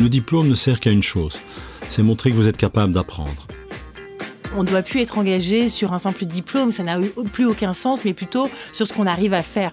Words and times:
Le 0.00 0.08
diplôme 0.08 0.48
ne 0.48 0.54
sert 0.54 0.80
qu'à 0.80 0.90
une 0.90 1.02
chose, 1.02 1.42
c'est 1.90 2.02
montrer 2.02 2.30
que 2.30 2.36
vous 2.36 2.48
êtes 2.48 2.56
capable 2.56 2.94
d'apprendre. 2.94 3.46
On 4.56 4.62
ne 4.62 4.68
doit 4.68 4.80
plus 4.80 5.00
être 5.00 5.18
engagé 5.18 5.68
sur 5.68 5.92
un 5.92 5.98
simple 5.98 6.24
diplôme, 6.24 6.72
ça 6.72 6.82
n'a 6.82 6.98
plus 7.32 7.44
aucun 7.44 7.74
sens, 7.74 8.02
mais 8.06 8.14
plutôt 8.14 8.48
sur 8.72 8.86
ce 8.86 8.94
qu'on 8.94 9.06
arrive 9.06 9.34
à 9.34 9.42
faire. 9.42 9.72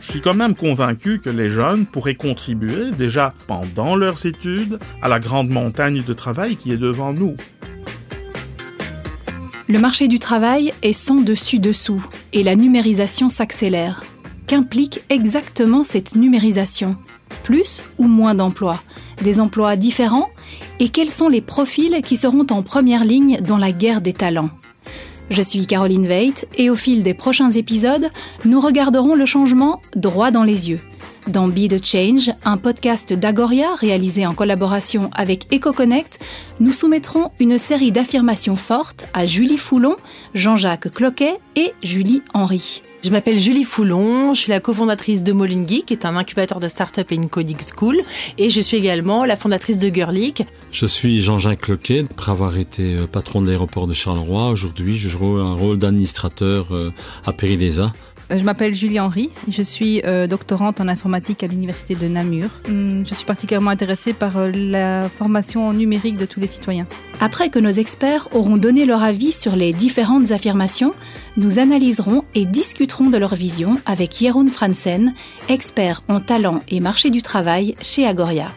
Je 0.00 0.10
suis 0.10 0.20
quand 0.22 0.32
même 0.32 0.54
convaincu 0.54 1.20
que 1.20 1.28
les 1.28 1.50
jeunes 1.50 1.84
pourraient 1.84 2.14
contribuer 2.14 2.92
déjà 2.92 3.34
pendant 3.46 3.94
leurs 3.94 4.24
études 4.24 4.78
à 5.02 5.08
la 5.08 5.20
grande 5.20 5.50
montagne 5.50 6.02
de 6.02 6.12
travail 6.14 6.56
qui 6.56 6.72
est 6.72 6.78
devant 6.78 7.12
nous. 7.12 7.36
Le 9.68 9.78
marché 9.78 10.08
du 10.08 10.18
travail 10.18 10.72
est 10.82 10.92
sans 10.94 11.20
dessus-dessous 11.20 12.06
et 12.32 12.42
la 12.42 12.56
numérisation 12.56 13.28
s'accélère. 13.28 14.02
Qu'implique 14.46 15.00
exactement 15.08 15.84
cette 15.84 16.16
numérisation. 16.16 16.96
Plus 17.42 17.82
ou 17.98 18.04
moins 18.04 18.34
d'emplois. 18.34 18.82
Des 19.22 19.40
emplois 19.40 19.76
différents 19.76 20.28
Et 20.80 20.90
quels 20.90 21.10
sont 21.10 21.28
les 21.28 21.40
profils 21.40 22.02
qui 22.02 22.16
seront 22.16 22.46
en 22.50 22.62
première 22.62 23.04
ligne 23.04 23.38
dans 23.40 23.56
la 23.56 23.72
guerre 23.72 24.02
des 24.02 24.12
talents. 24.12 24.50
Je 25.30 25.40
suis 25.40 25.66
Caroline 25.66 26.06
Veit 26.06 26.46
et 26.58 26.68
au 26.68 26.74
fil 26.74 27.02
des 27.02 27.14
prochains 27.14 27.50
épisodes, 27.50 28.10
nous 28.44 28.60
regarderons 28.60 29.14
le 29.14 29.24
changement 29.24 29.80
droit 29.96 30.30
dans 30.30 30.44
les 30.44 30.68
yeux. 30.68 30.80
Dans 31.28 31.48
Be 31.48 31.68
the 31.68 31.82
Change, 31.82 32.30
un 32.44 32.58
podcast 32.58 33.14
d'Agoria 33.14 33.74
réalisé 33.76 34.26
en 34.26 34.34
collaboration 34.34 35.10
avec 35.14 35.46
EcoConnect, 35.54 36.18
nous 36.60 36.70
soumettrons 36.70 37.30
une 37.40 37.56
série 37.56 37.92
d'affirmations 37.92 38.56
fortes 38.56 39.06
à 39.14 39.26
Julie 39.26 39.56
Foulon, 39.56 39.96
Jean-Jacques 40.34 40.92
Cloquet 40.92 41.38
et 41.56 41.72
Julie 41.82 42.22
Henry. 42.34 42.82
Je 43.02 43.10
m'appelle 43.10 43.38
Julie 43.38 43.64
Foulon, 43.64 44.34
je 44.34 44.40
suis 44.40 44.50
la 44.50 44.60
cofondatrice 44.60 45.22
de 45.22 45.32
Molingy, 45.32 45.82
qui 45.82 45.94
est 45.94 46.06
un 46.06 46.16
incubateur 46.16 46.60
de 46.60 46.68
start-up 46.68 47.10
et 47.10 47.14
une 47.14 47.28
coding 47.28 47.58
school, 47.60 48.00
et 48.38 48.48
je 48.50 48.60
suis 48.60 48.76
également 48.76 49.24
la 49.24 49.36
fondatrice 49.36 49.78
de 49.78 49.88
Girlic. 49.88 50.44
Je 50.72 50.86
suis 50.86 51.20
Jean-Jacques 51.20 51.62
Cloquet, 51.62 52.06
après 52.10 52.32
avoir 52.32 52.56
été 52.56 52.96
euh, 52.96 53.06
patron 53.06 53.42
de 53.42 53.46
l'aéroport 53.46 53.86
de 53.86 53.92
Charleroi. 53.92 54.48
Aujourd'hui, 54.48 54.96
je 54.96 55.08
joue 55.08 55.36
un 55.36 55.54
rôle 55.54 55.78
d'administrateur 55.78 56.68
euh, 56.70 56.92
à 57.26 57.32
Périlesa, 57.32 57.92
je 58.30 58.42
m'appelle 58.42 58.74
Julie 58.74 59.00
Henry, 59.00 59.30
je 59.48 59.62
suis 59.62 60.00
euh, 60.04 60.26
doctorante 60.26 60.80
en 60.80 60.88
informatique 60.88 61.42
à 61.42 61.46
l'université 61.46 61.94
de 61.94 62.06
Namur. 62.06 62.48
Hum, 62.68 63.04
je 63.06 63.14
suis 63.14 63.24
particulièrement 63.24 63.70
intéressée 63.70 64.12
par 64.12 64.36
euh, 64.36 64.50
la 64.54 65.08
formation 65.08 65.72
numérique 65.72 66.16
de 66.16 66.26
tous 66.26 66.40
les 66.40 66.46
citoyens. 66.46 66.86
Après 67.20 67.50
que 67.50 67.58
nos 67.58 67.70
experts 67.70 68.28
auront 68.32 68.56
donné 68.56 68.86
leur 68.86 69.02
avis 69.02 69.32
sur 69.32 69.56
les 69.56 69.72
différentes 69.72 70.32
affirmations, 70.32 70.92
nous 71.36 71.58
analyserons 71.58 72.24
et 72.34 72.46
discuterons 72.46 73.10
de 73.10 73.18
leur 73.18 73.34
vision 73.34 73.78
avec 73.86 74.18
Jeroen 74.18 74.48
Fransen, 74.48 75.14
expert 75.48 76.02
en 76.08 76.20
talent 76.20 76.60
et 76.68 76.80
marché 76.80 77.10
du 77.10 77.22
travail 77.22 77.74
chez 77.80 78.06
Agoria. 78.06 78.50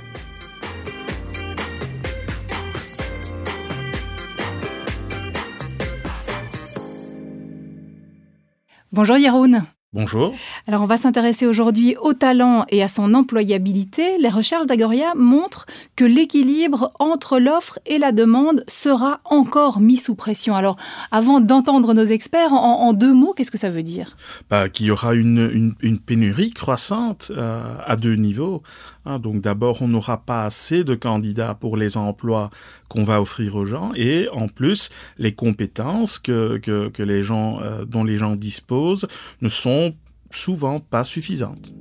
Bonjour 8.97 9.17
Yaroun. 9.17 9.63
Bonjour. 9.93 10.33
Alors 10.65 10.81
on 10.81 10.87
va 10.87 10.97
s'intéresser 10.97 11.45
aujourd'hui 11.45 11.95
au 12.01 12.13
talent 12.13 12.65
et 12.69 12.81
à 12.81 12.87
son 12.87 13.13
employabilité. 13.13 14.17
Les 14.17 14.27
recherches 14.27 14.65
d'Agoria 14.65 15.13
montrent 15.15 15.67
que 15.95 16.03
l'équilibre 16.03 16.91
entre 16.97 17.37
l'offre 17.37 17.77
et 17.85 17.99
la 17.99 18.11
demande 18.11 18.63
sera 18.67 19.19
encore 19.23 19.81
mis 19.81 19.97
sous 19.97 20.15
pression. 20.15 20.55
Alors 20.55 20.77
avant 21.11 21.41
d'entendre 21.41 21.93
nos 21.93 22.05
experts, 22.05 22.53
en, 22.53 22.91
deux 22.93 23.13
mots, 23.13 23.33
qu'est-ce 23.33 23.51
que 23.51 23.57
ça 23.59 23.69
veut 23.69 23.83
dire? 23.83 24.17
Bah, 24.49 24.67
Qu'il 24.67 24.87
y 24.87 24.91
aura 24.91 25.13
une, 25.13 25.75
pénurie 26.05 26.53
croissante 26.53 27.31
euh, 27.37 27.61
à 27.85 27.97
deux 27.97 28.15
niveaux. 28.15 28.63
Hein, 29.07 29.19
donc 29.19 29.39
d'abord, 29.39 29.81
on 29.81 29.87
n'aura 29.87 30.17
pas 30.17 30.43
assez 30.43 30.83
de 30.83 30.93
candidats 30.93 31.53
pour 31.53 31.77
les 31.77 31.95
emplois 31.95 32.49
qu'on 32.89 33.05
va 33.05 33.21
offrir 33.21 33.55
aux 33.55 33.65
gens, 33.65 33.93
et 33.95 34.27
en 34.33 34.49
plus, 34.49 34.89
les 35.17 35.33
compétences 35.33 36.19
que, 36.19 36.57
que, 36.57 37.03
les 37.03 37.23
gens, 37.23 37.61
euh, 37.61 37.85
dont 37.85 38.03
les 38.03 38.17
gens 38.17 38.35
disposent 38.35 39.07
ne 39.41 39.47
sont 39.47 39.95
souvent 40.29 40.81
pas 40.81 41.05
suffisantes. 41.05 41.73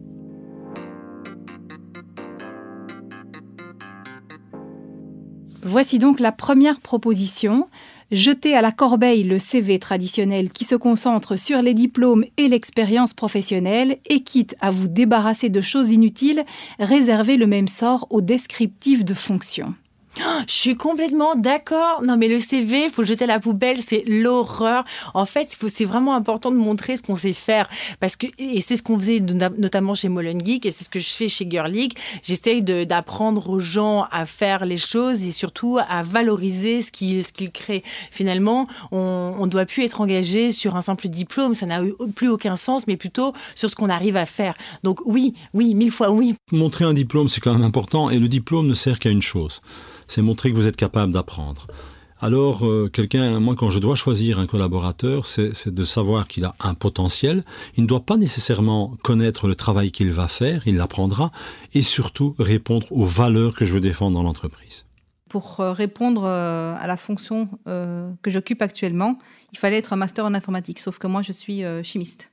Voici 5.64 5.98
donc 5.98 6.20
la 6.20 6.30
première 6.30 6.78
proposition. 6.78 7.68
Jeter 8.12 8.54
à 8.54 8.62
la 8.62 8.70
corbeille 8.70 9.24
le 9.24 9.36
CV 9.36 9.80
traditionnel 9.80 10.52
qui 10.52 10.64
se 10.64 10.76
concentre 10.76 11.36
sur 11.36 11.60
les 11.60 11.74
diplômes 11.74 12.24
et 12.36 12.46
l'expérience 12.46 13.14
professionnelle 13.14 13.98
et 14.08 14.20
quitte 14.20 14.54
à 14.60 14.70
vous 14.70 14.86
débarrasser 14.86 15.48
de 15.48 15.60
choses 15.60 15.90
inutiles, 15.90 16.44
réservez 16.78 17.36
le 17.36 17.48
même 17.48 17.66
sort 17.66 18.06
aux 18.10 18.20
descriptifs 18.20 19.04
de 19.04 19.14
fonction. 19.14 19.74
Je 20.46 20.52
suis 20.52 20.76
complètement 20.76 21.34
d'accord. 21.34 22.02
Non, 22.02 22.16
mais 22.16 22.28
le 22.28 22.38
CV, 22.38 22.84
il 22.84 22.90
faut 22.90 23.02
le 23.02 23.08
jeter 23.08 23.24
à 23.24 23.28
la 23.28 23.40
poubelle, 23.40 23.82
c'est 23.82 24.04
l'horreur. 24.06 24.84
En 25.14 25.24
fait, 25.24 25.56
c'est 25.72 25.84
vraiment 25.84 26.14
important 26.14 26.50
de 26.50 26.56
montrer 26.56 26.96
ce 26.96 27.02
qu'on 27.02 27.14
sait 27.14 27.32
faire. 27.32 27.68
Parce 28.00 28.16
que, 28.16 28.26
et 28.38 28.60
c'est 28.60 28.76
ce 28.76 28.82
qu'on 28.82 28.98
faisait 28.98 29.20
notamment 29.20 29.94
chez 29.94 30.08
Molen 30.08 30.38
Geek, 30.44 30.66
et 30.66 30.70
c'est 30.70 30.84
ce 30.84 30.90
que 30.90 31.00
je 31.00 31.08
fais 31.08 31.28
chez 31.28 31.46
Girl 31.48 31.70
League. 31.70 31.92
J'essaye 32.22 32.62
d'apprendre 32.62 33.50
aux 33.50 33.60
gens 33.60 34.06
à 34.10 34.24
faire 34.24 34.64
les 34.64 34.76
choses 34.76 35.26
et 35.26 35.32
surtout 35.32 35.78
à 35.88 36.02
valoriser 36.02 36.82
ce 36.82 36.90
qu'ils 36.90 37.24
ce 37.24 37.32
qu'ils 37.32 37.50
créent. 37.50 37.82
Finalement, 38.10 38.66
on 38.92 39.44
ne 39.44 39.50
doit 39.50 39.66
plus 39.66 39.84
être 39.84 40.00
engagé 40.00 40.52
sur 40.52 40.76
un 40.76 40.80
simple 40.80 41.08
diplôme, 41.08 41.54
ça 41.54 41.66
n'a 41.66 41.80
plus 42.14 42.28
aucun 42.28 42.56
sens, 42.56 42.86
mais 42.86 42.96
plutôt 42.96 43.32
sur 43.54 43.68
ce 43.70 43.74
qu'on 43.74 43.90
arrive 43.90 44.16
à 44.16 44.26
faire. 44.26 44.54
Donc 44.82 45.00
oui, 45.04 45.34
oui, 45.54 45.74
mille 45.74 45.90
fois 45.90 46.10
oui. 46.10 46.34
Montrer 46.52 46.84
un 46.84 46.94
diplôme, 46.94 47.28
c'est 47.28 47.40
quand 47.40 47.52
même 47.52 47.64
important, 47.64 48.10
et 48.10 48.18
le 48.18 48.28
diplôme 48.28 48.66
ne 48.66 48.74
sert 48.74 48.98
qu'à 48.98 49.10
une 49.10 49.22
chose 49.22 49.60
c'est 50.06 50.22
montrer 50.22 50.50
que 50.50 50.56
vous 50.56 50.66
êtes 50.66 50.76
capable 50.76 51.12
d'apprendre. 51.12 51.66
Alors, 52.18 52.66
euh, 52.66 52.88
quelqu'un, 52.90 53.40
moi, 53.40 53.54
quand 53.56 53.70
je 53.70 53.78
dois 53.78 53.94
choisir 53.94 54.38
un 54.38 54.46
collaborateur, 54.46 55.26
c'est 55.26 55.68
de 55.68 55.84
savoir 55.84 56.26
qu'il 56.26 56.46
a 56.46 56.54
un 56.60 56.72
potentiel. 56.72 57.44
Il 57.76 57.82
ne 57.82 57.86
doit 57.86 58.06
pas 58.06 58.16
nécessairement 58.16 58.94
connaître 59.02 59.48
le 59.48 59.54
travail 59.54 59.90
qu'il 59.90 60.10
va 60.10 60.26
faire, 60.26 60.62
il 60.66 60.76
l'apprendra, 60.76 61.30
et 61.74 61.82
surtout 61.82 62.34
répondre 62.38 62.86
aux 62.90 63.04
valeurs 63.04 63.54
que 63.54 63.66
je 63.66 63.74
veux 63.74 63.80
défendre 63.80 64.16
dans 64.16 64.22
l'entreprise. 64.22 64.86
Pour 65.28 65.60
euh, 65.60 65.72
répondre 65.72 66.22
euh, 66.24 66.74
à 66.78 66.86
la 66.86 66.96
fonction 66.96 67.48
que 67.66 68.30
j'occupe 68.30 68.62
actuellement, 68.62 69.18
il 69.52 69.58
fallait 69.58 69.76
être 69.76 69.92
un 69.92 69.96
master 69.96 70.24
en 70.24 70.32
informatique, 70.32 70.78
sauf 70.78 70.98
que 70.98 71.06
moi, 71.06 71.20
je 71.20 71.32
suis 71.32 71.62
chimiste. 71.82 72.32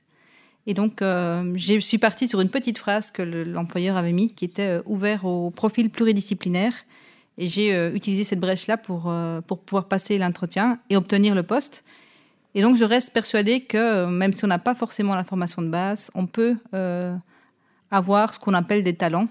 Et 0.66 0.72
donc, 0.72 1.00
je 1.00 1.78
suis 1.80 1.98
partie 1.98 2.26
sur 2.26 2.40
une 2.40 2.48
petite 2.48 2.78
phrase 2.78 3.10
que 3.10 3.20
l'employeur 3.22 3.98
avait 3.98 4.12
mis, 4.12 4.32
qui 4.32 4.46
était 4.46 4.80
ouvert 4.86 5.26
au 5.26 5.50
profil 5.50 5.90
pluridisciplinaire 5.90 6.72
et 7.38 7.48
j'ai 7.48 7.74
euh, 7.74 7.92
utilisé 7.94 8.24
cette 8.24 8.40
brèche-là 8.40 8.76
pour, 8.76 9.04
euh, 9.08 9.40
pour 9.40 9.58
pouvoir 9.58 9.86
passer 9.86 10.18
l'entretien 10.18 10.78
et 10.90 10.96
obtenir 10.96 11.34
le 11.34 11.42
poste. 11.42 11.84
Et 12.54 12.62
donc, 12.62 12.76
je 12.76 12.84
reste 12.84 13.12
persuadée 13.12 13.60
que 13.60 13.76
euh, 13.76 14.06
même 14.06 14.32
si 14.32 14.44
on 14.44 14.48
n'a 14.48 14.60
pas 14.60 14.74
forcément 14.74 15.14
la 15.14 15.24
formation 15.24 15.60
de 15.62 15.68
base, 15.68 16.10
on 16.14 16.26
peut 16.26 16.56
avoir 17.90 18.34
ce 18.34 18.38
qu'on 18.38 18.54
appelle 18.54 18.82
des 18.82 18.94
talents. 18.94 19.28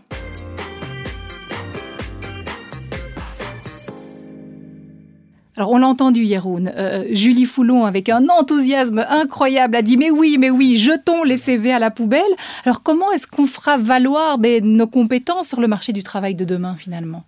Alors 5.56 5.70
on 5.70 5.78
l'a 5.78 5.88
entendu, 5.88 6.24
Yeroun. 6.24 6.74
Julie 7.12 7.46
Foulon, 7.46 7.85
avec 7.85 8.09
un 8.09 8.28
enthousiasme 8.30 9.06
incroyable, 9.08 9.75
a 9.75 9.84
dit 9.84 9.97
mais 9.97 10.09
oui, 10.09 10.38
mais 10.40 10.50
oui, 10.50 10.78
jetons 10.78 11.24
les 11.24 11.38
CV 11.38 11.72
à 11.72 11.78
la 11.78 11.91
poubelle. 11.91 12.24
Alors 12.66 12.81
comment 12.81 13.12
est-ce 13.12 13.28
qu'on 13.28 13.46
fera 13.46 13.78
valoir 13.78 14.40
nos 14.40 14.88
compétences 14.88 15.50
sur 15.50 15.62
le 15.62 15.68
marché 15.68 15.94
du 15.94 16.02
travail 16.02 16.34
de 16.34 16.44
demain 16.44 16.75
finalement? 16.75 17.24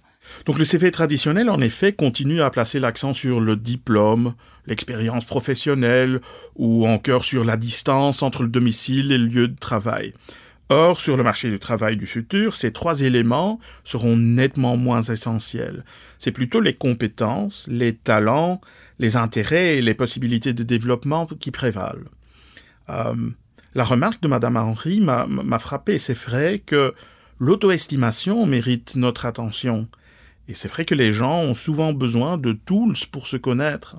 Donc 0.46 0.57
le 0.57 0.66
CV 0.66 0.91
traditionnel, 0.91 1.50
en 1.50 1.59
effet, 1.62 1.94
continue 1.94 2.41
à 2.41 2.50
placer 2.50 2.79
l'accent 2.79 3.13
sur 3.13 3.40
le 3.40 3.56
diplôme, 3.56 4.34
l'expérience 4.68 5.25
professionnelle 5.25 6.22
ou 6.56 6.88
encore 6.88 7.23
sur 7.25 7.44
la 7.44 7.57
distance 7.57 8.22
entre 8.23 8.44
le 8.44 8.50
domicile 8.50 9.12
et 9.12 9.18
le 9.18 9.25
lieu 9.25 9.47
de 9.47 9.59
travail. 9.59 10.13
Or, 10.69 11.00
sur 11.00 11.16
le 11.16 11.24
marché 11.24 11.51
du 11.51 11.59
travail 11.59 11.95
du 11.95 12.07
futur, 12.07 12.56
ces 12.56 12.74
trois 12.74 13.01
éléments 13.01 13.59
seront 13.83 14.18
nettement 14.18 14.77
moins 14.77 15.04
essentiels. 15.04 15.86
C'est 16.18 16.31
plutôt 16.31 16.60
les 16.60 16.74
compétences, 16.74 17.68
les 17.69 17.94
talents, 17.94 18.62
les 18.98 19.15
intérêts 19.15 19.77
et 19.77 19.81
les 19.81 19.94
possibilités 19.94 20.54
de 20.54 20.63
développement 20.63 21.27
qui 21.27 21.51
prévalent. 21.51 22.10
Euh, 22.89 23.13
la 23.75 23.83
remarque 23.83 24.21
de 24.24 24.27
Madame 24.27 24.57
Henry 24.57 25.01
m'a 25.01 25.60
frappé. 25.60 26.00
C'est 26.00 26.18
vrai 26.18 26.63
que 26.65 26.95
l'auto-estimation 27.39 28.45
mérite 28.45 28.95
notre 28.95 29.25
attention. 29.25 29.88
Et 30.47 30.53
c'est 30.53 30.68
vrai 30.68 30.86
que 30.86 30.95
les 30.95 31.12
gens 31.12 31.39
ont 31.42 31.53
souvent 31.53 31.94
besoin 31.94 32.38
de 32.38 32.53
tools 32.53 32.95
pour 33.12 33.27
se 33.27 33.38
connaître. 33.38 33.97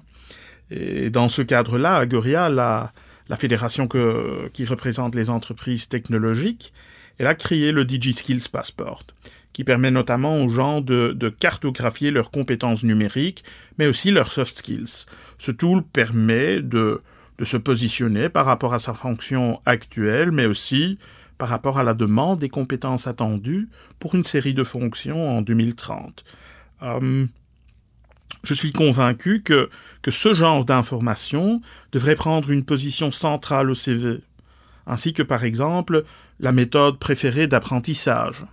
Et 0.71 1.11
dans 1.11 1.29
ce 1.29 1.43
cadre-là, 1.43 1.97
Agoria, 1.97 2.49
la, 2.49 2.93
la 3.29 3.37
fédération 3.37 3.89
qui 3.89 4.65
représente 4.65 5.15
les 5.15 5.31
entreprises 5.31 5.89
technologiques, 5.89 6.73
elle 7.19 7.27
a 7.27 7.35
créé 7.35 7.73
le 7.73 7.85
DigiSkills 7.85 8.49
Passport, 8.51 9.05
qui 9.53 9.65
permet 9.65 9.91
notamment 9.91 10.43
aux 10.43 10.49
gens 10.49 10.81
de, 10.81 11.35
cartographier 11.41 12.11
leurs 12.11 12.31
compétences 12.31 12.85
numériques, 12.85 13.45
mais 13.79 13.87
aussi 13.87 14.11
leurs 14.11 14.31
soft 14.31 14.59
skills. 14.59 15.07
Ce 15.39 15.51
tool 15.51 15.83
permet 15.83 16.61
de 16.61 17.03
se 17.43 17.57
positionner 17.57 18.29
par 18.29 18.47
rapport 18.47 18.75
à 18.75 18.79
sa 18.79 18.95
fonction 18.95 19.61
actuelle, 19.67 20.31
mais 20.31 20.47
aussi 20.47 20.99
par 21.39 21.49
rapport 21.49 21.79
à 21.79 21.83
la 21.85 21.95
demande 21.95 22.39
des 22.39 22.49
compétences 22.49 23.07
attendues 23.07 23.69
pour 23.99 24.15
une 24.15 24.25
série 24.25 24.55
de 24.55 24.65
fonctions 24.65 25.37
en 25.37 25.43
2030. 25.43 26.25
Euh, 26.83 27.27
je 28.45 28.55
suis 28.55 28.73
convaincu 28.73 29.43
que, 29.43 29.69
ce 30.09 30.35
genre 30.35 30.65
d'information 30.65 31.61
devrait 31.93 32.15
prendre 32.15 32.51
une 32.51 32.65
position 32.65 33.11
centrale 33.11 33.71
au 33.71 33.75
CV, 33.75 34.21
ainsi 34.87 35.13
que 35.13 35.23
par 35.23 35.45
exemple 35.45 36.05
la 36.39 36.53
méthode 36.53 36.99
préférée 36.99 37.47
d'apprentissage. 37.47 38.45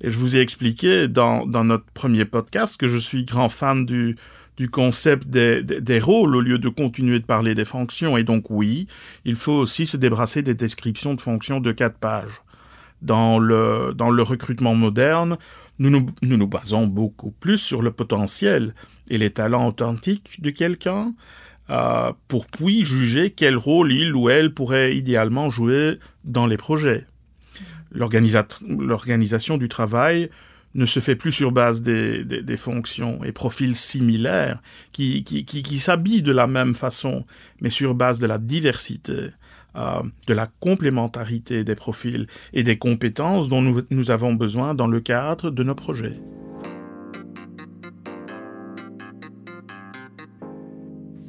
Et 0.00 0.10
je 0.10 0.18
vous 0.18 0.36
ai 0.36 0.40
expliqué 0.40 1.08
dans, 1.08 1.46
notre 1.46 1.84
premier 1.92 2.24
podcast 2.24 2.76
que 2.76 2.88
je 2.88 2.98
suis 2.98 3.24
grand 3.24 3.48
fan 3.48 3.84
du, 3.84 4.16
du 4.58 4.68
concept 4.68 5.28
des, 5.28 5.62
des, 5.62 6.00
rôles 6.00 6.34
au 6.36 6.40
lieu 6.40 6.58
de 6.58 6.68
continuer 6.68 7.20
de 7.20 7.24
parler 7.24 7.54
des 7.54 7.64
fonctions. 7.64 8.16
Et 8.16 8.24
donc 8.24 8.50
oui, 8.50 8.88
il 9.24 9.36
faut 9.36 9.52
aussi 9.52 9.86
se 9.86 9.96
débrasser 9.96 10.42
des 10.42 10.54
descriptions 10.54 11.14
de 11.14 11.20
fonctions 11.20 11.60
de 11.60 11.72
quatre 11.72 11.96
pages. 11.96 12.42
Dans 13.00 13.38
le, 13.38 13.94
dans 13.94 14.10
le 14.10 14.22
recrutement 14.22 14.74
moderne, 14.74 15.38
nous 15.78 15.90
nous, 15.90 16.10
nous 16.22 16.36
nous 16.36 16.48
basons 16.48 16.88
beaucoup 16.88 17.30
plus 17.30 17.58
sur 17.58 17.80
le 17.80 17.92
potentiel 17.92 18.74
et 19.08 19.18
les 19.18 19.30
talents 19.30 19.68
authentiques 19.68 20.42
de 20.42 20.50
quelqu'un 20.50 21.14
euh, 21.70 22.12
pour 22.26 22.46
puis 22.46 22.84
juger 22.84 23.30
quel 23.30 23.56
rôle 23.56 23.92
il 23.92 24.12
ou 24.16 24.28
elle 24.28 24.52
pourrait 24.52 24.96
idéalement 24.96 25.50
jouer 25.50 26.00
dans 26.24 26.46
les 26.46 26.56
projets 26.56 27.06
l'organisation 27.92 29.56
du 29.56 29.68
travail 29.68 30.28
ne 30.74 30.84
se 30.84 31.00
fait 31.00 31.16
plus 31.16 31.32
sur 31.32 31.52
base 31.52 31.82
des, 31.82 32.56
fonctions 32.56 33.22
et 33.24 33.32
profils 33.32 33.76
similaires 33.76 34.60
qui, 34.92 35.24
qui, 35.24 35.78
s'habillent 35.78 36.22
de 36.22 36.32
la 36.32 36.46
même 36.46 36.74
façon, 36.74 37.24
mais 37.60 37.70
sur 37.70 37.94
base 37.94 38.18
de 38.18 38.26
la 38.26 38.38
diversité, 38.38 39.30
euh, 39.76 40.02
de 40.26 40.34
la 40.34 40.48
complémentarité 40.60 41.64
des 41.64 41.74
profils 41.74 42.26
et 42.52 42.62
des 42.62 42.78
compétences 42.78 43.48
dont 43.48 43.62
nous, 43.62 43.82
nous 43.90 44.10
avons 44.10 44.34
besoin 44.34 44.74
dans 44.74 44.86
le 44.86 45.00
cadre 45.00 45.50
de 45.50 45.62
nos 45.62 45.74
projets. 45.74 46.14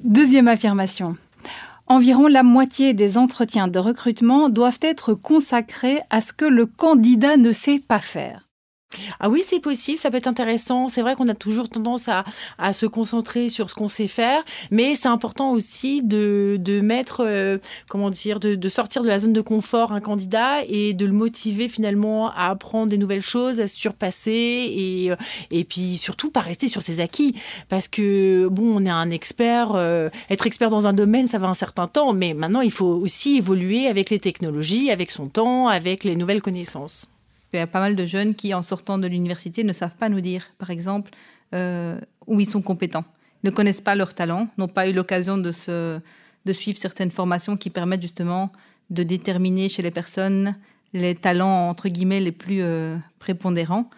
Deuxième 0.03 0.47
affirmation. 0.47 1.17
Environ 1.85 2.27
la 2.27 2.43
moitié 2.43 2.93
des 2.93 3.17
entretiens 3.17 3.67
de 3.67 3.79
recrutement 3.79 4.49
doivent 4.49 4.79
être 4.81 5.13
consacrés 5.13 5.99
à 6.09 6.21
ce 6.21 6.33
que 6.33 6.45
le 6.45 6.65
candidat 6.65 7.35
ne 7.35 7.51
sait 7.51 7.79
pas 7.79 7.99
faire. 7.99 8.48
Ah 9.19 9.29
oui, 9.29 9.43
c'est 9.45 9.59
possible, 9.59 9.97
ça 9.99 10.09
peut 10.09 10.17
être 10.17 10.27
intéressant. 10.27 10.87
C'est 10.87 11.01
vrai 11.01 11.15
qu'on 11.15 11.27
a 11.27 11.35
toujours 11.35 11.69
tendance 11.69 12.07
à, 12.07 12.23
à, 12.57 12.73
se 12.73 12.85
concentrer 12.85 13.49
sur 13.49 13.69
ce 13.69 13.75
qu'on 13.75 13.87
sait 13.89 14.07
faire, 14.07 14.43
mais 14.71 14.95
c'est 14.95 15.07
important 15.07 15.51
aussi 15.51 16.01
de, 16.01 16.57
de 16.59 16.81
mettre, 16.81 17.23
euh, 17.23 17.57
comment 17.87 18.09
dire, 18.09 18.39
de, 18.39 18.55
de, 18.55 18.69
sortir 18.69 19.03
de 19.03 19.07
la 19.07 19.19
zone 19.19 19.33
de 19.33 19.41
confort 19.41 19.91
un 19.91 20.01
candidat 20.01 20.63
et 20.67 20.93
de 20.93 21.05
le 21.05 21.13
motiver 21.13 21.67
finalement 21.67 22.31
à 22.31 22.49
apprendre 22.49 22.87
des 22.87 22.97
nouvelles 22.97 23.21
choses, 23.21 23.59
à 23.59 23.67
se 23.67 23.75
surpasser 23.75 24.31
et, 24.31 25.11
euh, 25.11 25.15
et 25.51 25.63
puis 25.65 25.97
surtout 25.97 26.31
pas 26.31 26.41
rester 26.41 26.67
sur 26.67 26.81
ses 26.81 26.99
acquis. 26.99 27.35
Parce 27.69 27.87
que, 27.87 28.47
bon, 28.47 28.75
on 28.75 28.85
est 28.85 28.89
un 28.89 29.11
expert, 29.11 29.73
euh, 29.75 30.09
être 30.29 30.47
expert 30.47 30.69
dans 30.69 30.87
un 30.87 30.93
domaine, 30.93 31.27
ça 31.27 31.37
va 31.37 31.47
un 31.47 31.53
certain 31.53 31.87
temps, 31.87 32.13
mais 32.13 32.33
maintenant 32.33 32.61
il 32.61 32.71
faut 32.71 32.85
aussi 32.85 33.37
évoluer 33.37 33.87
avec 33.87 34.09
les 34.09 34.19
technologies, 34.19 34.91
avec 34.91 35.11
son 35.11 35.27
temps, 35.27 35.67
avec 35.67 36.03
les 36.03 36.15
nouvelles 36.15 36.41
connaissances. 36.41 37.07
Il 37.53 37.57
y 37.57 37.59
a 37.59 37.67
pas 37.67 37.79
mal 37.79 37.95
de 37.95 38.05
jeunes 38.05 38.35
qui, 38.35 38.53
en 38.53 38.61
sortant 38.61 38.97
de 38.97 39.07
l'université, 39.07 39.63
ne 39.63 39.73
savent 39.73 39.95
pas 39.95 40.09
nous 40.09 40.21
dire, 40.21 40.51
par 40.57 40.69
exemple, 40.69 41.11
euh, 41.53 41.99
où 42.27 42.39
ils 42.39 42.49
sont 42.49 42.61
compétents. 42.61 43.05
ne 43.43 43.49
connaissent 43.49 43.81
pas 43.81 43.95
leurs 43.95 44.13
talents, 44.13 44.47
n'ont 44.57 44.67
pas 44.67 44.87
eu 44.87 44.93
l'occasion 44.93 45.37
de, 45.37 45.51
suivre 45.51 46.77
certaines 46.77 47.11
formations 47.11 47.57
qui 47.57 47.69
permettent 47.69 48.01
justement 48.01 48.51
de 48.89 49.03
déterminer 49.03 49.69
chez 49.69 49.81
les 49.81 49.91
personnes 49.91 50.55
les 50.93 51.13
talents, 51.13 51.69
entre 51.69 51.87
guillemets, 51.87 52.19
les 52.19 52.31
plus 52.31 52.61
euh, 52.61 52.97
prépondérants. 53.19 53.89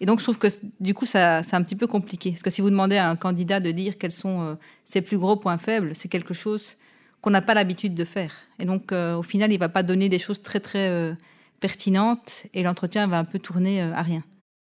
Et 0.00 0.06
donc, 0.06 0.18
je 0.18 0.24
trouve 0.24 0.38
que 0.38 0.48
du 0.80 0.94
coup, 0.94 1.06
c'est 1.06 1.20
un 1.20 1.62
petit 1.62 1.76
peu 1.76 1.86
compliqué. 1.86 2.30
Parce 2.30 2.42
que 2.42 2.50
si 2.50 2.60
vous 2.60 2.70
demandez 2.70 2.96
à 2.96 3.08
un 3.08 3.14
candidat 3.14 3.60
de 3.60 3.70
dire 3.70 3.98
quels 3.98 4.12
sont 4.12 4.42
euh, 4.42 4.54
ses 4.82 5.00
plus 5.00 5.16
gros 5.16 5.36
points 5.36 5.58
faibles, 5.58 5.92
c'est 5.94 6.08
quelque 6.08 6.34
chose 6.34 6.76
qu'on 7.20 7.30
n'a 7.30 7.42
pas 7.42 7.54
l'habitude 7.54 7.94
de 7.94 8.04
faire. 8.04 8.32
Et 8.58 8.64
donc, 8.64 8.92
au 8.92 9.22
final, 9.22 9.50
il 9.52 9.56
ne 9.56 9.60
va 9.60 9.68
pas 9.68 9.82
donner 9.82 10.08
des 10.08 10.18
choses 10.18 10.42
très, 10.42 10.58
très 10.58 11.14
pertinente 11.60 12.46
et 12.54 12.62
l'entretien 12.62 13.06
va 13.06 13.18
un 13.18 13.24
peu 13.24 13.38
tourner 13.38 13.82
euh, 13.82 13.94
à 13.94 14.02
rien. 14.02 14.22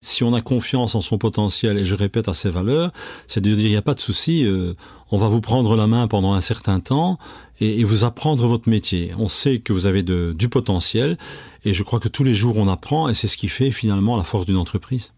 Si 0.04 0.24
on 0.24 0.34
a 0.34 0.42
confiance 0.42 0.96
en 0.96 1.02
son 1.02 1.20
potentiel, 1.20 1.78
et 1.78 1.86
je 1.86 1.94
répète 1.94 2.28
à 2.28 2.34
ses 2.34 2.50
valeurs, 2.50 2.92
c'est 3.28 3.40
de 3.40 3.54
dire 3.54 3.68
il 3.68 3.70
n'y 3.70 3.78
a 3.78 3.84
pas 3.84 3.94
de 3.94 4.00
souci, 4.00 4.44
euh, 4.44 4.74
on 5.12 5.20
va 5.20 5.28
vous 5.28 5.42
prendre 5.42 5.76
la 5.76 5.86
main 5.86 6.08
pendant 6.08 6.34
un 6.34 6.42
certain 6.42 6.80
temps 6.80 7.20
et, 7.60 7.84
vous 7.84 8.04
apprendre 8.04 8.48
votre 8.48 8.68
métier. 8.68 9.12
On 9.20 9.28
sait 9.28 9.60
que 9.60 9.74
vous 9.74 9.86
avez 9.86 10.02
du 10.02 10.50
potentiel 10.50 11.20
et 11.66 11.74
je 11.74 11.84
crois 11.84 12.00
que 12.00 12.08
tous 12.08 12.24
les 12.24 12.34
jours 12.34 12.58
on 12.58 12.68
apprend 12.68 13.10
et 13.10 13.14
c'est 13.14 13.28
ce 13.28 13.38
qui 13.38 13.48
fait 13.48 13.70
finalement 13.70 14.18
la 14.18 14.24
force 14.24 14.48
d'une 14.48 14.58
entreprise. 14.58 15.12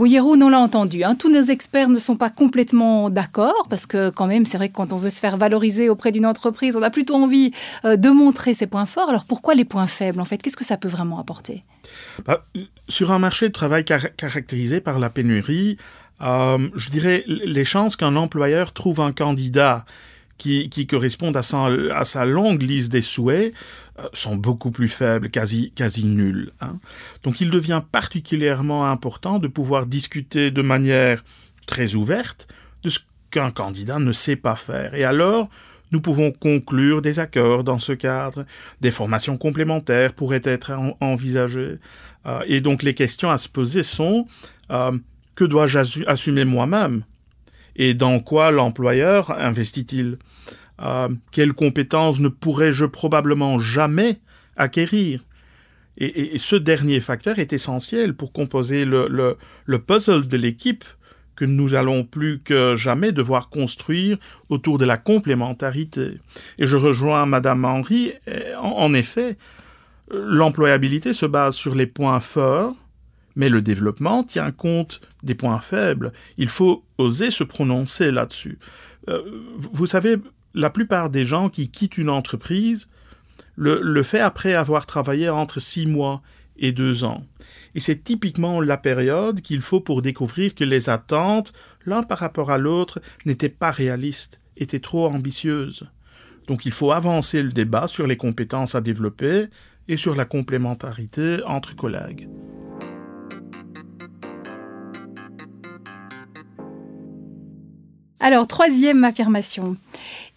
Bouillérou, 0.00 0.32
on 0.32 0.48
l'a 0.48 0.60
entendu, 0.60 1.04
hein. 1.04 1.14
tous 1.14 1.30
nos 1.30 1.42
experts 1.42 1.90
ne 1.90 1.98
sont 1.98 2.16
pas 2.16 2.30
complètement 2.30 3.10
d'accord, 3.10 3.66
parce 3.68 3.84
que 3.84 4.08
quand 4.08 4.26
même, 4.26 4.46
c'est 4.46 4.56
vrai 4.56 4.70
que 4.70 4.72
quand 4.72 4.94
on 4.94 4.96
veut 4.96 5.10
se 5.10 5.20
faire 5.20 5.36
valoriser 5.36 5.90
auprès 5.90 6.10
d'une 6.10 6.24
entreprise, 6.24 6.74
on 6.74 6.80
a 6.80 6.88
plutôt 6.88 7.16
envie 7.16 7.52
euh, 7.84 7.96
de 7.96 8.08
montrer 8.08 8.54
ses 8.54 8.66
points 8.66 8.86
forts. 8.86 9.10
Alors 9.10 9.26
pourquoi 9.26 9.54
les 9.54 9.66
points 9.66 9.86
faibles, 9.86 10.18
en 10.18 10.24
fait? 10.24 10.38
Qu'est-ce 10.38 10.56
que 10.56 10.64
ça 10.64 10.78
peut 10.78 10.88
vraiment 10.88 11.20
apporter? 11.20 11.64
Bah, 12.24 12.46
Sur 12.88 13.12
un 13.12 13.18
marché 13.18 13.48
de 13.48 13.52
travail 13.52 13.84
caractérisé 13.84 14.80
par 14.80 15.00
la 15.00 15.10
pénurie, 15.10 15.76
euh, 16.22 16.70
je 16.76 16.88
dirais 16.88 17.22
les 17.26 17.66
chances 17.66 17.94
qu'un 17.94 18.16
employeur 18.16 18.72
trouve 18.72 19.02
un 19.02 19.12
candidat 19.12 19.84
qui, 20.40 20.70
qui 20.70 20.86
correspondent 20.86 21.36
à 21.36 21.42
sa, 21.42 21.66
à 21.94 22.04
sa, 22.04 22.24
longue 22.24 22.62
liste 22.62 22.90
des 22.90 23.02
souhaits 23.02 23.52
euh, 23.98 24.08
sont 24.14 24.36
beaucoup 24.36 24.70
plus 24.70 24.88
faibles, 24.88 25.28
quasi, 25.28 25.70
quasi 25.74 26.06
nuls. 26.06 26.50
Hein. 26.62 26.78
Donc 27.22 27.42
il 27.42 27.50
devient 27.50 27.82
particulièrement 27.92 28.90
important 28.90 29.38
de 29.38 29.48
pouvoir 29.48 29.84
discuter 29.84 30.50
de 30.50 30.62
manière 30.62 31.22
très 31.66 31.94
ouverte 31.94 32.48
de 32.82 32.88
ce 32.88 33.00
qu'un 33.30 33.50
candidat 33.50 33.98
ne 33.98 34.12
sait 34.12 34.36
pas 34.36 34.56
faire. 34.56 34.94
Et 34.94 35.04
alors, 35.04 35.50
nous 35.92 36.00
pouvons 36.00 36.32
conclure 36.32 37.02
des 37.02 37.18
accords 37.18 37.62
dans 37.62 37.78
ce 37.78 37.92
cadre, 37.92 38.46
des 38.80 38.90
formations 38.90 39.36
complémentaires 39.36 40.14
pourraient 40.14 40.40
être 40.44 40.72
envisagées. 41.00 41.76
Euh, 42.24 42.40
et 42.46 42.62
donc 42.62 42.82
les 42.82 42.94
questions 42.94 43.30
à 43.30 43.36
se 43.36 43.48
poser 43.50 43.82
sont 43.82 44.26
euh, 44.70 44.92
que 45.34 45.44
dois-je 45.44 46.06
assumer 46.06 46.46
moi-même? 46.46 47.02
Et 47.76 47.92
dans 47.92 48.20
quoi 48.20 48.50
l'employeur 48.50 49.38
investit-il? 49.38 50.16
Euh, 50.82 51.08
Quelles 51.32 51.52
compétences 51.52 52.20
ne 52.20 52.28
pourrais-je 52.28 52.84
probablement 52.84 53.58
jamais 53.58 54.20
acquérir? 54.56 55.20
Et, 55.98 56.38
ce 56.38 56.56
dernier 56.56 57.00
facteur 57.00 57.38
est 57.38 57.52
essentiel 57.52 58.14
pour 58.14 58.32
composer 58.32 58.84
le, 58.86 59.36
puzzle 59.86 60.28
de 60.28 60.36
l'équipe 60.36 60.84
que 61.36 61.44
nous 61.44 61.74
allons 61.74 62.04
plus 62.04 62.40
que 62.40 62.74
jamais 62.76 63.12
devoir 63.12 63.50
construire 63.50 64.16
autour 64.48 64.78
de 64.78 64.86
la 64.86 64.96
complémentarité. 64.96 66.18
Et 66.58 66.66
je 66.66 66.76
rejoins 66.76 67.26
Madame 67.26 67.64
Henry, 67.64 68.12
en 68.62 68.94
effet, 68.94 69.36
l'employabilité 70.10 71.12
se 71.12 71.26
base 71.26 71.54
sur 71.54 71.74
les 71.74 71.86
points 71.86 72.20
forts 72.20 72.74
mais 73.36 73.48
le 73.48 73.62
développement 73.62 74.22
tient 74.22 74.50
compte 74.50 75.00
des 75.22 75.34
points 75.34 75.60
faibles. 75.60 76.12
Il 76.36 76.48
faut 76.48 76.84
oser 76.98 77.30
se 77.30 77.44
prononcer 77.44 78.10
là-dessus. 78.10 78.58
Euh, 79.08 79.22
vous 79.56 79.86
savez, 79.86 80.16
la 80.54 80.70
plupart 80.70 81.10
des 81.10 81.24
gens 81.24 81.48
qui 81.48 81.70
quittent 81.70 81.98
une 81.98 82.10
entreprise 82.10 82.88
le, 83.56 83.80
le 83.82 84.02
fait 84.02 84.20
après 84.20 84.54
avoir 84.54 84.86
travaillé 84.86 85.28
entre 85.28 85.60
six 85.60 85.86
mois 85.86 86.22
et 86.56 86.72
deux 86.72 87.04
ans. 87.04 87.24
Et 87.74 87.80
c'est 87.80 88.02
typiquement 88.02 88.60
la 88.60 88.76
période 88.76 89.40
qu'il 89.40 89.60
faut 89.60 89.80
pour 89.80 90.02
découvrir 90.02 90.54
que 90.54 90.64
les 90.64 90.88
attentes, 90.88 91.52
l'un 91.86 92.02
par 92.02 92.18
rapport 92.18 92.50
à 92.50 92.58
l'autre, 92.58 93.00
n'étaient 93.24 93.48
pas 93.48 93.70
réalistes, 93.70 94.40
étaient 94.56 94.80
trop 94.80 95.06
ambitieuses. 95.06 95.88
Donc 96.46 96.66
il 96.66 96.72
faut 96.72 96.92
avancer 96.92 97.42
le 97.42 97.52
débat 97.52 97.86
sur 97.86 98.06
les 98.06 98.16
compétences 98.16 98.74
à 98.74 98.80
développer 98.80 99.46
et 99.88 99.96
sur 99.96 100.14
la 100.14 100.24
complémentarité 100.24 101.40
entre 101.46 101.74
collègues. 101.74 102.28
Alors, 108.22 108.46
troisième 108.46 109.02
affirmation. 109.04 109.76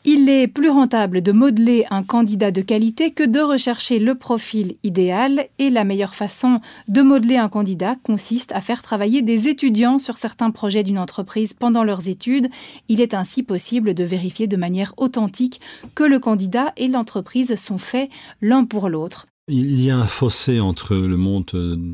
Il 0.05 0.27
est 0.27 0.47
plus 0.47 0.69
rentable 0.69 1.21
de 1.21 1.31
modeler 1.31 1.85
un 1.89 2.03
candidat 2.03 2.51
de 2.51 2.61
qualité 2.61 3.11
que 3.11 3.23
de 3.23 3.39
rechercher 3.39 3.99
le 3.99 4.15
profil 4.15 4.75
idéal 4.83 5.47
et 5.59 5.69
la 5.69 5.85
meilleure 5.85 6.13
façon 6.13 6.59
de 6.89 7.01
modeler 7.01 7.37
un 7.37 7.47
candidat 7.47 7.95
consiste 8.03 8.51
à 8.51 8.59
faire 8.59 8.81
travailler 8.81 9.21
des 9.21 9.47
étudiants 9.47 9.99
sur 9.99 10.17
certains 10.17 10.51
projets 10.51 10.83
d'une 10.83 10.99
entreprise 10.99 11.53
pendant 11.53 11.85
leurs 11.85 12.09
études. 12.09 12.49
Il 12.89 12.99
est 12.99 13.13
ainsi 13.13 13.43
possible 13.43 13.93
de 13.93 14.03
vérifier 14.03 14.45
de 14.45 14.57
manière 14.57 14.93
authentique 14.97 15.61
que 15.95 16.03
le 16.03 16.19
candidat 16.19 16.73
et 16.75 16.89
l'entreprise 16.89 17.55
sont 17.55 17.77
faits 17.77 18.09
l'un 18.41 18.65
pour 18.65 18.89
l'autre. 18.89 19.27
Il 19.47 19.81
y 19.81 19.89
a 19.89 19.97
un 19.97 20.07
fossé 20.07 20.59
entre 20.59 20.95
le 20.95 21.17
monde 21.17 21.45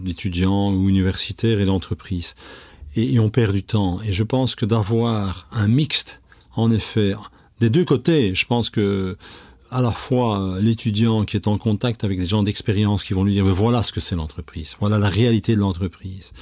d'étudiants 0.03 0.73
ou 0.73 0.89
universitaire 0.89 1.59
et 1.59 1.65
l'entreprise 1.65 2.35
et, 2.95 3.19
on 3.19 3.29
perd 3.29 3.53
du 3.53 3.63
temps. 3.63 3.99
Et 4.01 4.11
je 4.11 4.23
pense 4.23 4.55
que 4.55 4.65
d'avoir 4.65 5.47
un 5.51 5.67
mixte, 5.67 6.21
en 6.55 6.71
effet, 6.71 7.13
des 7.59 7.69
deux 7.69 7.85
côtés. 7.85 8.33
Je 8.35 8.45
pense 8.45 8.69
que 8.69 9.17
à 9.71 9.81
la 9.81 9.91
fois 9.91 10.57
l'étudiant 10.59 11.25
qui 11.25 11.35
est 11.35 11.47
en 11.47 11.57
contact 11.57 12.03
avec 12.03 12.19
des 12.19 12.25
gens 12.25 12.41
d'expérience 12.41 13.03
qui 13.03 13.13
vont 13.13 13.23
lui 13.23 13.33
dire 13.33 13.45
voilà 13.45 13.83
ce 13.83 13.91
que 13.91 13.99
c'est 13.99 14.15
l'entreprise, 14.15 14.75
voilà 14.79 14.97
la 14.97 15.09
réalité 15.09 15.55
de 15.55 15.59
l'entreprise. 15.59 16.33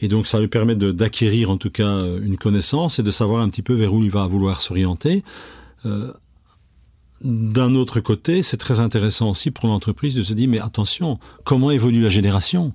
Et 0.00 0.08
donc 0.08 0.26
ça 0.26 0.40
lui 0.40 0.48
permet 0.48 0.74
d'acquérir 0.74 1.50
en 1.50 1.56
tout 1.56 1.70
cas 1.70 2.04
une 2.22 2.36
connaissance 2.36 2.98
et 2.98 3.02
de 3.02 3.10
savoir 3.10 3.42
un 3.42 3.48
petit 3.48 3.62
peu 3.62 3.74
vers 3.74 3.92
où 3.92 4.02
il 4.02 4.10
va 4.10 4.26
vouloir 4.26 4.60
s'orienter. 4.60 5.22
Euh, 5.86 6.12
d'un 7.22 7.74
autre 7.74 8.00
côté, 8.00 8.42
c'est 8.42 8.56
très 8.56 8.80
intéressant 8.80 9.30
aussi 9.30 9.50
pour 9.50 9.68
l'entreprise 9.68 10.14
de 10.14 10.22
se 10.22 10.34
dire 10.34 10.48
mais 10.48 10.60
attention, 10.60 11.18
comment 11.44 11.70
évolue 11.70 12.02
la 12.02 12.10
génération? 12.10 12.72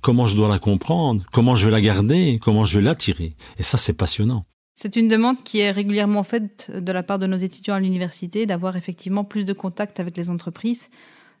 Comment 0.00 0.26
je 0.26 0.34
dois 0.34 0.48
la 0.48 0.58
comprendre? 0.58 1.22
Comment 1.32 1.54
je 1.54 1.66
vais 1.66 1.70
la 1.70 1.80
garder? 1.80 2.40
Comment 2.42 2.64
je 2.64 2.78
vais 2.78 2.84
l'attirer? 2.84 3.36
Et 3.58 3.62
ça, 3.62 3.78
c'est 3.78 3.92
passionnant. 3.92 4.44
C'est 4.82 4.96
une 4.96 5.06
demande 5.06 5.44
qui 5.44 5.60
est 5.60 5.70
régulièrement 5.70 6.24
faite 6.24 6.72
de 6.76 6.90
la 6.90 7.04
part 7.04 7.20
de 7.20 7.28
nos 7.28 7.36
étudiants 7.36 7.76
à 7.76 7.78
l'université, 7.78 8.46
d'avoir 8.46 8.74
effectivement 8.74 9.22
plus 9.22 9.44
de 9.44 9.52
contact 9.52 10.00
avec 10.00 10.16
les 10.16 10.28
entreprises. 10.28 10.90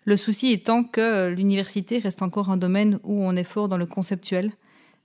Le 0.04 0.16
souci 0.16 0.52
étant 0.52 0.84
que 0.84 1.28
l'université 1.28 1.98
reste 1.98 2.22
encore 2.22 2.50
un 2.50 2.56
domaine 2.56 3.00
où 3.02 3.20
on 3.24 3.34
est 3.34 3.42
fort 3.42 3.66
dans 3.66 3.76
le 3.76 3.86
conceptuel, 3.86 4.52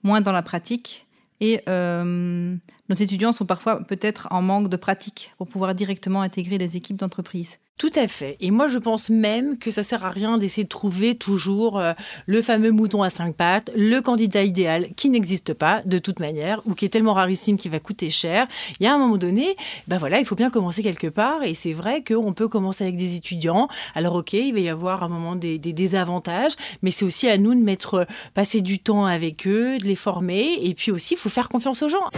moins 0.04 0.22
dans 0.22 0.34
la 0.34 0.44
pratique. 0.44 1.08
Et 1.42 1.62
euh, 1.68 2.56
nos 2.90 2.96
étudiants 2.96 3.34
sont 3.34 3.46
parfois 3.46 3.84
peut-être 3.84 4.28
en 4.32 4.42
manque 4.42 4.70
de 4.70 4.78
pratique 4.78 5.34
pour 5.38 5.48
pouvoir 5.48 5.76
directement 5.76 6.22
intégrer 6.22 6.58
des 6.58 6.78
équipes 6.78 6.98
d'entreprise. 6.98 7.60
Tout 7.78 7.92
à 7.94 8.08
fait. 8.08 8.38
Et 8.40 8.50
moi, 8.50 8.68
je 8.68 8.80
pense 8.80 9.12
même 9.12 9.60
que 9.60 9.70
ça 9.70 9.84
sert 9.84 10.04
à 10.04 10.10
rien 10.10 10.40
d'essayer 10.40 10.64
de 10.64 10.70
trouver 10.70 11.14
toujours 11.14 11.78
euh, 11.78 11.94
le 12.26 12.42
fameux 12.42 12.72
mouton 12.72 13.04
à 13.04 13.12
cinq 13.12 13.36
pattes, 13.36 13.70
le 13.76 14.00
candidat 14.00 14.44
idéal 14.44 14.88
qui 14.96 15.10
n'existe 15.10 15.54
pas 15.54 15.84
de 15.86 16.00
toute 16.00 16.20
manière 16.20 16.60
ou 16.66 16.74
qui 16.74 16.86
est 16.86 16.90
tellement 16.90 17.14
rarissime 17.14 17.56
qu'il 17.56 17.70
va 17.70 17.80
coûter 17.80 18.10
cher. 18.10 18.48
Il 18.80 18.84
y 18.84 18.88
a 18.88 18.96
un 18.96 18.98
moment 18.98 19.18
donné, 19.18 19.54
ben 19.88 20.00
voilà, 20.00 20.18
il 20.18 20.26
faut 20.26 20.36
bien 20.36 20.50
commencer 20.50 20.82
quelque 20.82 21.06
part. 21.06 21.44
Et 21.44 21.54
c'est 21.54 21.74
vrai 21.74 22.04
qu'on 22.04 22.34
peut 22.34 22.48
commencer 22.48 22.84
avec 22.84 22.98
des 22.98 23.16
étudiants. 23.16 23.68
Alors, 23.94 24.16
ok, 24.16 24.34
il 24.34 24.54
va 24.54 24.60
y 24.60 24.70
avoir 24.70 25.04
un 25.04 25.10
moment 25.10 25.36
des, 25.36 25.60
des 25.60 25.74
désavantages, 25.74 26.54
mais 26.82 26.90
c'est 26.90 27.06
aussi 27.06 27.30
à 27.30 27.38
nous 27.38 27.54
de 27.54 27.62
mettre, 27.62 27.94
euh, 27.94 28.06
passer 28.34 28.62
du 28.62 28.80
temps 28.80 29.06
avec 29.06 29.46
eux, 29.46 29.78
de 29.78 29.84
les 29.84 29.96
former. 29.96 30.58
Et 30.64 30.74
puis 30.74 30.90
aussi, 30.90 31.14
il 31.14 31.18
faut 31.18 31.30
faire 31.30 31.48
confiance 31.48 31.84
aux 31.84 31.90
gens. 31.90 32.10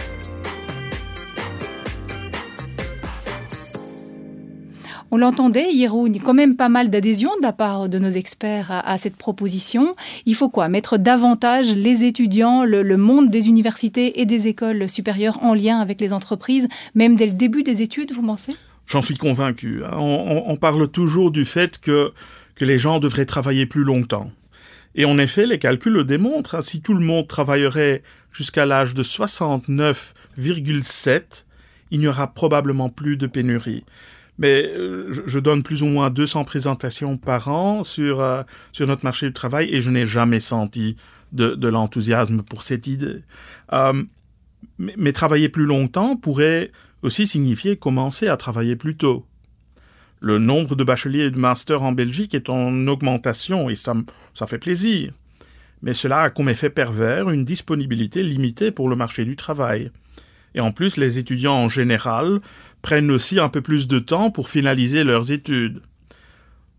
On 5.12 5.16
l'entendait, 5.16 5.72
Yeroun, 5.72 6.20
quand 6.20 6.34
même 6.34 6.54
pas 6.54 6.68
mal 6.68 6.88
d'adhésion 6.88 7.30
de 7.38 7.42
la 7.42 7.52
part 7.52 7.88
de 7.88 7.98
nos 7.98 8.10
experts 8.10 8.70
à, 8.70 8.96
cette 8.96 9.16
proposition. 9.16 9.96
Il 10.24 10.36
faut 10.36 10.48
quoi? 10.48 10.68
Mettre 10.68 10.98
davantage 10.98 11.74
les 11.74 12.04
étudiants, 12.04 12.62
le, 12.64 12.96
monde 12.96 13.28
des 13.28 13.48
universités 13.48 14.20
et 14.20 14.26
des 14.26 14.46
écoles 14.46 14.88
supérieures 14.88 15.42
en 15.42 15.52
lien 15.52 15.80
avec 15.80 16.00
les 16.00 16.12
entreprises, 16.12 16.68
même 16.94 17.16
dès 17.16 17.26
le 17.26 17.32
début 17.32 17.64
des 17.64 17.82
études, 17.82 18.12
vous 18.12 18.22
pensez? 18.22 18.54
J'en 18.86 19.02
suis 19.02 19.16
convaincu. 19.16 19.82
Hein. 19.84 19.96
On, 19.98 20.56
parle 20.56 20.86
toujours 20.88 21.32
du 21.32 21.44
fait 21.44 21.80
que, 21.80 22.12
que 22.54 22.64
les 22.64 22.78
gens 22.78 23.00
devraient 23.00 23.26
travailler 23.26 23.66
plus 23.66 23.82
longtemps. 23.82 24.30
Et 24.94 25.04
en 25.04 25.18
effet, 25.18 25.44
les 25.44 25.58
calculs 25.58 25.92
le 25.92 26.04
démontrent. 26.04 26.62
Si 26.62 26.82
tout 26.82 26.94
le 26.94 27.04
monde 27.04 27.26
travaillerait 27.26 28.04
jusqu'à 28.30 28.64
l'âge 28.64 28.94
de 28.94 29.02
69,7, 29.02 31.46
il 31.90 31.98
n'y 31.98 32.06
aura 32.06 32.32
probablement 32.32 32.90
plus 32.90 33.16
de 33.16 33.26
pénurie 33.26 33.82
mais 34.40 34.64
euh, 34.74 35.12
je, 35.26 35.38
donne 35.38 35.62
plus 35.62 35.82
ou 35.82 35.86
moins 35.86 36.08
200 36.08 36.44
présentations 36.44 37.18
par 37.18 37.48
an 37.48 37.84
sur, 37.84 38.20
euh, 38.20 38.42
sur 38.72 38.86
notre 38.86 39.04
marché 39.04 39.26
du 39.26 39.34
travail 39.34 39.68
et 39.70 39.82
je 39.82 39.90
n'ai 39.90 40.06
jamais 40.06 40.40
senti 40.40 40.96
de, 41.32 41.54
de 41.54 41.68
l'enthousiasme 41.68 42.42
pour 42.42 42.62
cette 42.62 42.86
idée. 42.86 43.22
Euh, 43.74 44.02
mais, 44.78 45.12
travailler 45.12 45.50
plus 45.50 45.66
longtemps 45.66 46.16
pourrait 46.16 46.72
aussi 47.02 47.26
signifier 47.26 47.76
commencer 47.76 48.28
à 48.28 48.38
travailler 48.38 48.76
plus 48.76 48.96
tôt. 48.96 49.26
Le 50.20 50.38
nombre 50.38 50.74
de 50.74 50.84
bacheliers 50.84 51.26
et 51.26 51.30
de 51.30 51.38
masters 51.38 51.82
en 51.82 51.92
Belgique 51.92 52.34
est 52.34 52.48
en 52.48 52.86
augmentation 52.88 53.68
et 53.68 53.74
ça, 53.74 53.94
ça 54.32 54.46
fait 54.46 54.58
plaisir. 54.58 55.12
Mais 55.82 55.92
cela 55.92 56.22
a 56.22 56.30
comme 56.30 56.48
effet 56.48 56.70
pervers 56.70 57.28
une 57.28 57.44
disponibilité 57.44 58.22
limitée 58.22 58.70
pour 58.70 58.88
le 58.88 58.96
marché 58.96 59.26
du 59.26 59.36
travail. 59.36 59.90
Et 60.54 60.60
en 60.60 60.72
plus, 60.72 60.96
les 60.96 61.18
étudiants 61.18 61.54
en 61.54 61.68
général 61.68 62.40
prennent 62.82 63.10
aussi 63.10 63.38
un 63.38 63.48
peu 63.48 63.60
plus 63.60 63.88
de 63.88 63.98
temps 63.98 64.30
pour 64.30 64.48
finaliser 64.48 65.04
leurs 65.04 65.32
études. 65.32 65.82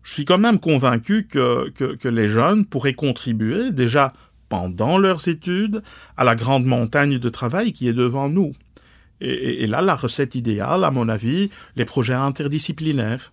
Je 0.02 0.14
suis 0.14 0.24
quand 0.24 0.38
même 0.38 0.58
convaincu 0.58 1.26
que, 1.28 1.70
que, 1.70 2.08
les 2.08 2.26
jeunes 2.26 2.64
pourraient 2.64 2.92
contribuer 2.92 3.70
déjà 3.70 4.12
pendant 4.48 4.98
leurs 4.98 5.28
études 5.28 5.82
à 6.16 6.24
la 6.24 6.34
grande 6.34 6.66
montagne 6.66 7.18
de 7.18 7.28
travail 7.28 7.72
qui 7.72 7.88
est 7.88 7.92
devant 7.92 8.28
nous. 8.28 8.52
Et, 9.20 9.68
là, 9.68 9.82
la 9.82 9.94
recette 9.94 10.34
idéale, 10.34 10.82
à 10.82 10.90
mon 10.90 11.08
avis, 11.08 11.50
les 11.76 11.84
projets 11.84 12.14
interdisciplinaires. 12.14 13.32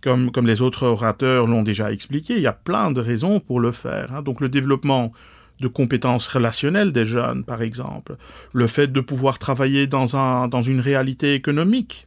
Comme, 0.00 0.30
comme 0.30 0.46
les 0.46 0.60
autres 0.60 0.86
orateurs 0.86 1.48
l'ont 1.48 1.62
déjà 1.62 1.90
expliqué, 1.90 2.36
il 2.36 2.42
y 2.42 2.46
a 2.46 2.52
plein 2.52 2.92
de 2.92 3.00
raisons 3.00 3.40
pour 3.40 3.58
le 3.58 3.72
faire. 3.72 4.12
Hein. 4.12 4.22
Donc 4.22 4.40
le 4.40 4.48
développement 4.48 5.12
de 5.64 5.68
compétences 5.68 6.28
relationnelles 6.28 6.92
des 6.92 7.06
jeunes, 7.06 7.42
par 7.42 7.62
exemple, 7.62 8.16
le 8.52 8.66
fait 8.66 8.92
de 8.92 9.00
pouvoir 9.00 9.38
travailler 9.38 9.86
dans, 9.86 10.14
un, 10.14 10.46
dans 10.46 10.60
une 10.60 10.78
réalité 10.78 11.32
économique, 11.32 12.06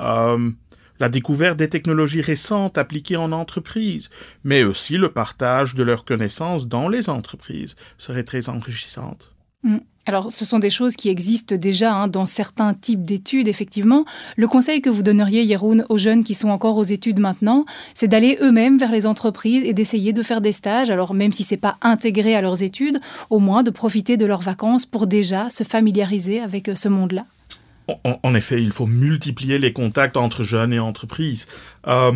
euh, 0.00 0.50
la 0.98 1.10
découverte 1.10 1.58
des 1.58 1.68
technologies 1.68 2.22
récentes 2.22 2.78
appliquées 2.78 3.18
en 3.18 3.32
entreprise, 3.32 4.08
mais 4.44 4.64
aussi 4.64 4.96
le 4.96 5.10
partage 5.10 5.74
de 5.74 5.82
leurs 5.82 6.06
connaissances 6.06 6.68
dans 6.68 6.88
les 6.88 7.10
entreprises 7.10 7.76
serait 7.98 8.24
très 8.24 8.48
enrichissante. 8.48 9.34
Mm. 9.62 9.76
Alors, 10.08 10.30
ce 10.30 10.44
sont 10.44 10.60
des 10.60 10.70
choses 10.70 10.94
qui 10.94 11.08
existent 11.08 11.56
déjà 11.56 11.92
hein, 11.92 12.06
dans 12.06 12.26
certains 12.26 12.74
types 12.74 13.04
d'études, 13.04 13.48
effectivement. 13.48 14.04
Le 14.36 14.46
conseil 14.46 14.80
que 14.80 14.88
vous 14.88 15.02
donneriez, 15.02 15.42
Yeroun, 15.42 15.84
aux 15.88 15.98
jeunes 15.98 16.22
qui 16.22 16.34
sont 16.34 16.48
encore 16.48 16.76
aux 16.76 16.84
études 16.84 17.18
maintenant, 17.18 17.66
c'est 17.92 18.06
d'aller 18.06 18.38
eux-mêmes 18.40 18.78
vers 18.78 18.92
les 18.92 19.06
entreprises 19.06 19.64
et 19.64 19.74
d'essayer 19.74 20.12
de 20.12 20.22
faire 20.22 20.40
des 20.40 20.52
stages. 20.52 20.90
Alors, 20.90 21.12
même 21.12 21.32
si 21.32 21.42
c'est 21.42 21.56
pas 21.56 21.76
intégré 21.82 22.36
à 22.36 22.40
leurs 22.40 22.62
études, 22.62 23.00
au 23.30 23.40
moins 23.40 23.64
de 23.64 23.70
profiter 23.70 24.16
de 24.16 24.26
leurs 24.26 24.42
vacances 24.42 24.86
pour 24.86 25.08
déjà 25.08 25.50
se 25.50 25.64
familiariser 25.64 26.38
avec 26.40 26.68
euh, 26.68 26.76
ce 26.76 26.88
monde-là. 26.88 27.26
En, 28.22 28.34
effet, 28.34 28.60
il 28.60 28.72
faut 28.72 28.86
multiplier 28.86 29.58
les 29.58 29.72
contacts 29.72 30.16
entre 30.16 30.42
jeunes 30.42 30.72
et 30.72 30.80
entreprises. 30.80 31.46
Euh, 31.86 32.12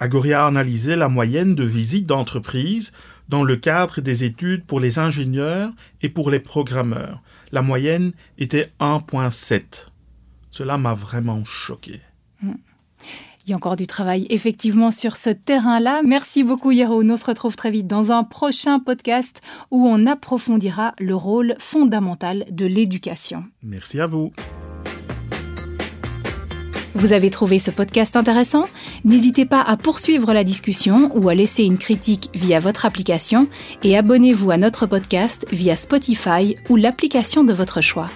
Agoria 0.00 0.44
a 0.44 0.48
analysé 0.48 0.96
la 0.96 1.08
moyenne 1.08 1.54
de 1.54 1.64
visites 1.64 2.06
d'entreprises 2.06 2.92
dans 3.32 3.44
le 3.44 3.56
cadre 3.56 4.02
des 4.02 4.24
études 4.24 4.66
pour 4.66 4.78
les 4.78 4.98
ingénieurs 4.98 5.70
et 6.02 6.10
pour 6.10 6.30
les 6.30 6.38
programmeurs. 6.38 7.22
La 7.50 7.62
moyenne 7.62 8.12
était 8.36 8.70
1.7. 8.78 9.86
Cela 10.50 10.76
m'a 10.76 10.92
vraiment 10.92 11.42
choqué. 11.42 12.02
Hmm. 12.42 12.56
Il 13.46 13.50
y 13.50 13.52
a 13.54 13.56
encore 13.56 13.76
du 13.76 13.86
travail 13.86 14.26
effectivement 14.28 14.90
sur 14.90 15.16
ce 15.16 15.30
terrain-là. 15.30 16.02
Merci 16.04 16.44
beaucoup 16.44 16.72
Yero. 16.72 17.02
On 17.02 17.16
se 17.16 17.24
retrouve 17.24 17.56
très 17.56 17.70
vite 17.70 17.86
dans 17.86 18.12
un 18.12 18.22
prochain 18.22 18.78
podcast 18.80 19.40
où 19.70 19.88
on 19.88 20.06
approfondira 20.06 20.94
le 20.98 21.16
rôle 21.16 21.56
fondamental 21.58 22.44
de 22.50 22.66
l'éducation. 22.66 23.44
Merci 23.62 23.98
à 23.98 24.06
vous. 24.06 24.30
Vous 26.94 27.14
avez 27.14 27.30
trouvé 27.30 27.58
ce 27.58 27.70
podcast 27.70 28.16
intéressant? 28.16 28.66
N'hésitez 29.04 29.46
pas 29.46 29.62
à 29.62 29.76
poursuivre 29.76 30.34
la 30.34 30.44
discussion 30.44 31.10
ou 31.14 31.28
à 31.28 31.34
laisser 31.34 31.62
une 31.62 31.78
critique 31.78 32.28
via 32.34 32.60
votre 32.60 32.84
application 32.84 33.48
et 33.82 33.96
abonnez-vous 33.96 34.50
à 34.50 34.58
notre 34.58 34.86
podcast 34.86 35.46
via 35.50 35.74
Spotify 35.76 36.56
ou 36.68 36.76
l'application 36.76 37.44
de 37.44 37.54
votre 37.54 37.80
choix. 37.80 38.10